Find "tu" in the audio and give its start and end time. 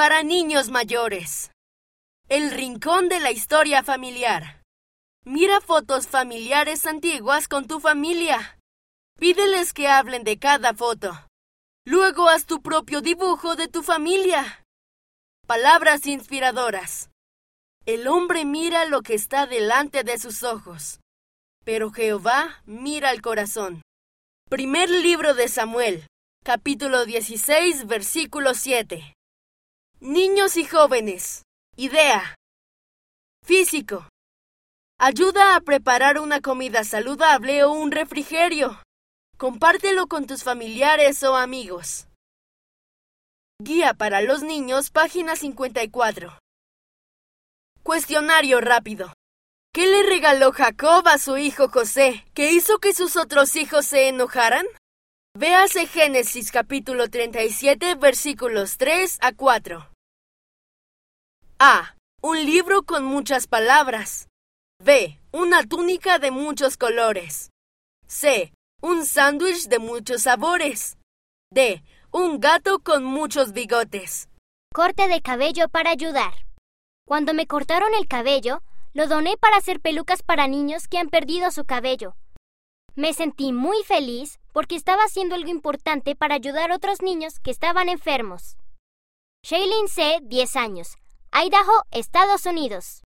7.66-7.80, 12.46-12.62, 13.68-13.82